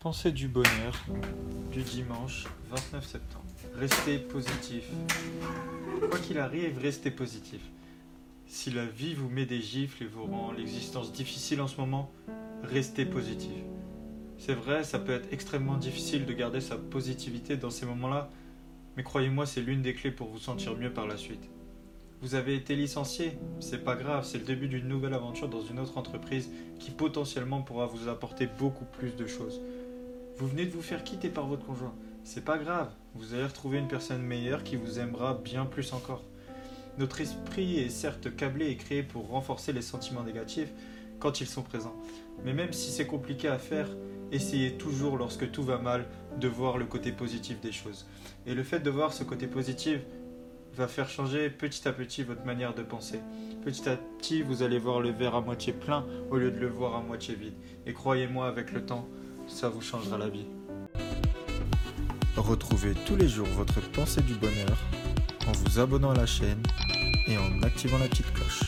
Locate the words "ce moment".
11.66-12.12